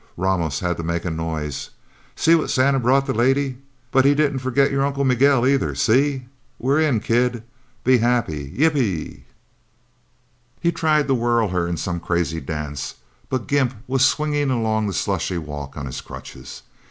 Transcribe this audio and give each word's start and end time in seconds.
Ramos 0.17 0.61
had 0.61 0.77
to 0.77 0.83
make 0.83 1.05
a 1.05 1.11
noise. 1.11 1.69
"See 2.15 2.33
what 2.33 2.49
Santa 2.49 2.79
brought 2.79 3.05
the 3.05 3.13
lady! 3.13 3.59
But 3.91 4.03
he 4.03 4.15
didn't 4.15 4.39
forget 4.39 4.71
your 4.71 4.83
Uncle 4.83 5.03
Miguel, 5.05 5.45
either 5.45 5.75
see! 5.75 6.25
We're 6.57 6.79
in, 6.81 7.01
kid 7.01 7.43
be 7.83 7.99
happy. 7.99 8.51
Yippee!" 8.57 9.25
He 10.59 10.71
tried 10.71 11.07
to 11.07 11.13
whirl 11.13 11.49
her 11.49 11.67
in 11.67 11.77
some 11.77 11.99
crazy 11.99 12.41
dance, 12.41 12.95
but 13.29 13.45
Gimp 13.45 13.75
was 13.85 14.03
swinging 14.03 14.49
along 14.49 14.87
the 14.87 14.93
slushy 14.93 15.37
walk 15.37 15.77
on 15.77 15.85
his 15.85 16.01
crutches. 16.01 16.63